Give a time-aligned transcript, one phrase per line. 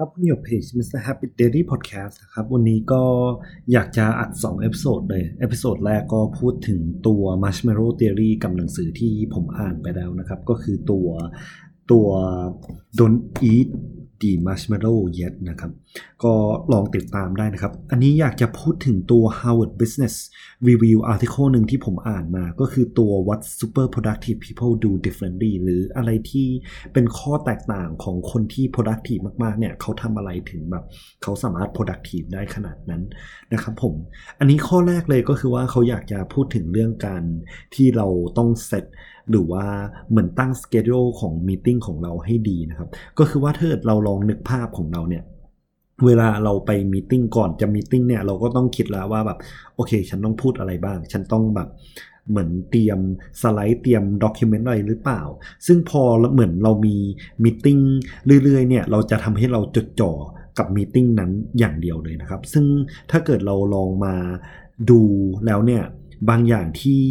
[0.00, 1.00] ครับคุณอยู่เพจ Mr.
[1.06, 3.02] Happy Daily Podcast นะครับ วันนี้ก็
[3.72, 11.08] อยากจะอัด2 episode เลย episode แรกก็พูดถึงตัว Marshmallow Theory กับหนังสือที่ผมอ่านไปแล้วนะครับ ก็คือตัว
[11.92, 12.06] ตัว
[12.98, 13.68] Don't Eat
[14.20, 15.72] the Marshmallow Yet นะครับ
[16.24, 16.34] ก็
[16.72, 20.14] ลองติดตามได้นะครับ อันนี้อยากจะพูดถึงตัว Harvard Business
[20.68, 26.48] Review article หนึ่งที่ผมอ่านมา ก็คือตัว What Super Productive People Do Differently หรืออะไรที่
[26.92, 30.84] เป็นข้อแตกต่างของคนที่ productive มากๆ เนี่ย เขาทำอะไรถึงแบบ
[31.22, 33.02] เขาสามารถ productive ได้ขนาดนั้น
[33.52, 33.94] นะครับผม
[34.38, 37.22] อันนี้ข้อแรกเลยก็คือว่าเขาอยากจะพูดถึงเรื่องการ
[37.74, 38.06] ที่เรา
[38.38, 38.84] ต้องเซต
[39.30, 39.64] หรือว่า
[40.10, 45.22] เหมือนตั้งสเกจ u l e ของมีติ้งของเราให้ดีนะครับ ก็คือว่าถ้าเราลองนึกภาพของเราเนี่ย
[46.06, 49.38] เวลาเราไปมีติ้งก่อนจะมีติ้งเนี่ยเราก็ต้องคิดแล้วว่าแบบ
[49.74, 51.68] โอเค ฉันต้องพูดอะไรบ้าง ฉันต้องแบบ
[52.30, 52.98] เหมือนเตรียม
[53.42, 55.22] สไลด์เตรียม document อะไรหรือเปล่า
[55.66, 56.02] ซึ่งพอ
[56.32, 56.96] เหมือนเรามี
[57.42, 57.78] meeting
[58.44, 60.12] เรื่อยๆเนี่ยเราจะทำให้เราจดจ่อ
[60.58, 62.64] กับ meeting นั้นอย่างเดียวเลยนะครับ ซึ่ง
[63.10, 64.14] ถ้าเกิดเราลองมา
[64.90, 65.00] ดู
[65.46, 65.82] แล้วเนี่ย
[66.28, 67.02] บางอย่างที่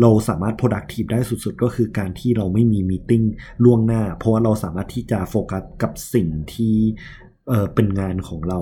[0.00, 3.22] เราสามารถ productive ได้สุดๆ ก็คือการที่เราไม่มี meeting
[3.64, 8.60] ล่วงหน้า เพราะว่าเราสามารถที่จะโฟกัสกับสิ่งที่เป็นงานของเรา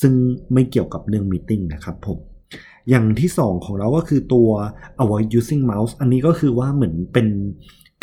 [0.00, 0.14] ซึ่ง
[0.52, 2.18] ไม่เกี่ยวกับเรื่อง meeting นะครับผม
[2.90, 4.48] อย่างที่ 2 ของเราก็คือตัว
[5.02, 7.26] avoid using mouse อันนี้ก็คือว่าเหมือนเป็น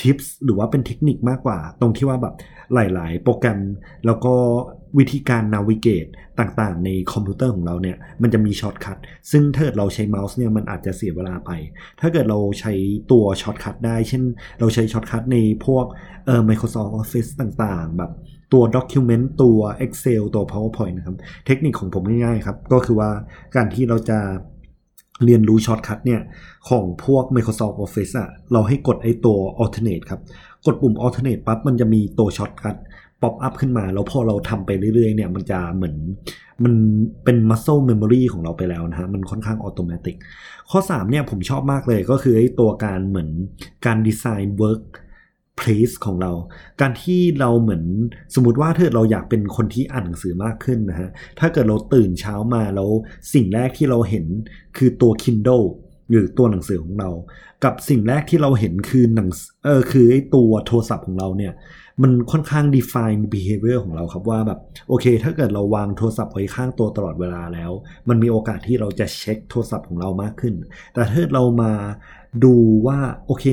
[0.02, 2.36] tips หรือว่าเป็นเทคนิคมากกว่า ตรงที่ว่าแบบ
[2.74, 3.60] หลาย ๆ โปรแกรม
[4.06, 4.34] แล้วก็
[4.98, 6.06] วิธีการ navigate
[6.40, 8.98] ต่างๆ ในคอมพิวเตอร์ของเราเนี่ยมันจะมี shortcut
[9.32, 11.52] ซึ่งถ้าเกิดเราใช้เมาส์เนี่ยมันอาจจะเสียเวลาไป
[12.00, 12.74] ถ้าเกิดเราใช้
[13.12, 14.24] ตัว shortcut ได้ เช่น
[14.60, 15.86] เราใช้ shortcut ในพวก
[16.26, 18.12] เอ่อ Microsoft Office ต่างๆ แบบ
[18.54, 23.10] ตัว Document ตัว Excel ตัว PowerPoint นะครับ เทคนิคของผมง่ายๆครับ ก็คือว่า
[23.56, 24.20] การที่เราจะ
[25.26, 26.22] เรียนรู้ shortcut เนี่ย
[26.70, 30.22] ของพวก Microsoft Office อะเราให้กดไอตัว alternate ครับ
[30.66, 32.78] กดปุ่ม alternate ปั๊บมันจะมีตัว shortcut
[33.22, 35.96] pop up ขึ้นมา แล้วพอเราทำไปเรื่อยๆ เนี่ยมันจะเหมือน
[36.64, 36.74] มัน
[37.24, 40.14] เป็น muscle memory ของเราไปแล้วนะฮะ มันค่อนข้างอัตโนมัติ
[40.72, 43.30] ข้อ 3 เนี่ยผมชอบมากเลยก็คือไอตัวการเหมือน
[43.86, 44.84] การดีไซน์ work
[45.60, 46.32] place ของเรา
[46.82, 47.84] การที่เราเหมือน
[48.36, 51.10] สมมติว่าถ้าเราอยากเป็นคนที่อ่านหนังสือมากขึ้นนะฮะ
[51.40, 52.90] ถ้าเกิดเราตื่นเช้ามาแล้ว
[53.34, 54.26] สิ่งแรกที่เราเห็น
[54.78, 55.66] คือตัว Kindle
[56.10, 57.10] หรือตัวหนังสือของเรา
[57.64, 59.30] กับสิ่งแรกที่เราเห็นคือหนัง
[59.66, 61.54] เออคือไอ้ตัวโทรศัพท์ของเราเนี่ย
[62.04, 67.72] มันค่อนข้าง define behavior ของเราครับว่าแบบโอเค ถ้าเกิดเราวางโทรศัพท์ไว้ข้างตัวตลอดเวลาแล้ว
[68.10, 70.54] มันมีโอกาสที่เราจะเช็คโทรศัพท์ของเรามากขึ้น
[70.94, 71.72] แต่ถ้าเรามา
[72.44, 72.56] ดู
[72.88, 73.46] ว่าโอเค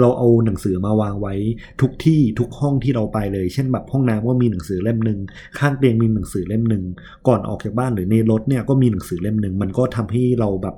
[0.00, 1.34] เราเอาหนังสือมาวางไว้
[1.80, 5.18] ทุกที่ทุกห้องที่เราไปเลย เช่นแบบห้องน้ำก็มีหนังสือเล่มหนึ่ง
[5.58, 6.84] ข้างเตียงมีหนังสือเล่มหนึ่ง
[7.28, 10.74] ก่อนออกจากบ้านหรือในรถเนี่ยก็มีหนังสือเล่มหนึ่งมันก็ทำให้เราแบบ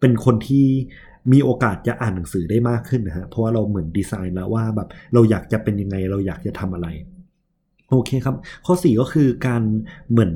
[0.00, 0.66] เป็นคนที่
[1.32, 6.88] มีโอกาสจะอ่านหนังสือได้มากขึ้นนะฮะเพราะว่าเราเหมือนดีไซน์แล้วว่าแบบเราอยากจะเป็นยังไงเราอยากจะทำอะไร
[7.90, 8.36] โอเคครับ
[8.66, 9.62] ข้อ 4 ก็คือการ
[10.10, 10.32] เหมือน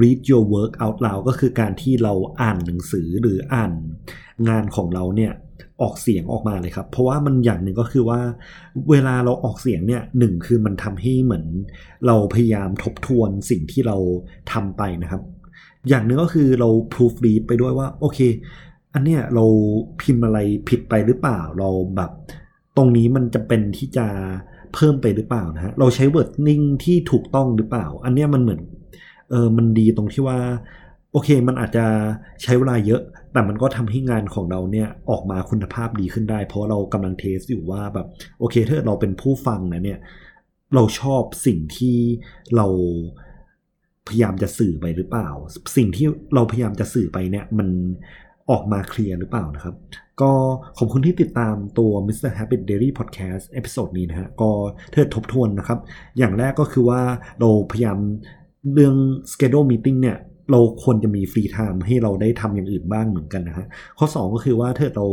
[0.00, 3.72] read your work out loud ก็คือการที่เราอ่านหนังสือหรืออ่าน
[4.48, 5.32] งานของเราเนี่ย
[5.82, 8.20] ออกเสียงออกมาเลยครับ เพราะว่ามันอย่างหนึ่งก็คือว่า
[8.90, 11.44] เวลาเราออกเสียงเนี่ยหนึ่งคือมันทำให้เหมือน
[12.06, 13.96] เราพยายามทบทวนสิ่งที่เรา
[14.52, 15.22] ทำไปนะครับ
[15.88, 18.18] อย่างหนึ่งก็คือเรา proof read ไปด้วยว่าโอเค
[18.94, 19.44] อันเนี้ยเรา
[20.00, 22.10] พิมพ์อะไรผิดไปหรือเปล่าเราแบบ
[22.76, 24.06] ตรงนี้มันจะเป็นที่จะ
[24.74, 28.60] เพิ่มไปหรือเปล่านะฮะเราใช้ wording ที่ถูกต้องหรือเปล่า อันเนี้ยมันเหมือน
[29.30, 30.38] เออมันดีตรงที่ว่า
[31.14, 31.86] โอเคมันอาจจะ
[32.42, 33.02] ใช้เวลาเยอะ
[33.32, 38.06] แต่มันก็ทำให้งานของเราเนี่ยออกมาคุณภาพดีขึ้นได้ เพราะเรากำลัง test อยู่ว่าแบบ
[38.38, 39.98] โอเคถ้าเราเป็นผู้ฟังนะเนี่ย
[40.74, 41.98] เราชอบสิ่งที่
[42.56, 42.66] เรา
[44.08, 45.28] พยายามจะสื่อไปหรือเปล่า
[45.76, 47.68] สิ่งที่เราพยายามจะสื่อไปเนี่ยมัน
[48.50, 49.74] ออกมาเคลียร์หรือเปล่านะครับ
[50.20, 50.32] ก็
[50.78, 52.30] ขอบคุณที่ติดตามตัว Mr.
[52.38, 54.50] Habit Daily Podcast episode นี้นะฮะก็
[54.92, 55.78] ขอทบทวนนะครับ
[56.18, 57.00] อย่างแรกก็คือว่า
[57.40, 57.98] เราพยายาม
[58.74, 58.94] เรื่อง
[59.32, 60.18] schedule meeting เนี่ย
[60.50, 63.66] เราควรจะมี free time ให้เราได้ทำอย่างอื่นบ้างเหมือนกันนะฮะ
[63.98, 65.06] ข้อ 2 ก็คือว่าถ้าเรา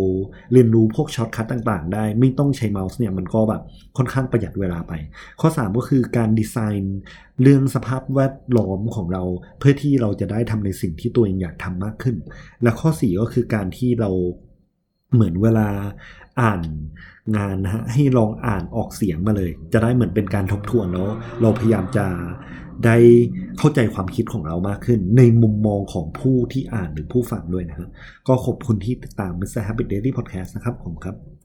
[0.54, 3.62] เรียนรู้พวก shortcut ต่างๆ ได้ไม่ต้องใช้เมาส์เนี่ยมันก็แบบ
[3.98, 4.94] ค่อนข้างประหยัดเวลาไป
[5.42, 7.00] ข้อ 3 ก็คือการดีไซน์
[7.42, 9.24] เรื่องสภาพแวดล้อมของเรา
[9.60, 12.16] เพื่อที่เราจะได้ทำในสิ่งที่ตัวเองอยากทำมากขึ้น
[12.64, 14.12] และข้อ 4 ก็คือการที่เรา
[15.14, 15.68] เหมือนเวลา
[16.42, 16.62] อ่าน
[17.36, 21.08] งานนะฮะให้ลองอ่านออกเสียงมาเลย จะได้เหมือนเป็นการทบทวนแล้ว
[21.42, 22.06] เราพยายามจะ
[22.86, 22.98] ได้
[23.58, 27.90] เข้าใจความคิดของเรามากขึ้น ในมุมมองของผู้ที่อ่านหรือผู้ฟังด้วยนะครับ
[28.28, 29.62] ก็ขอบคุณที่ติดตาม Mr.
[29.68, 31.41] Happy Daily Podcast นะครับผมครับ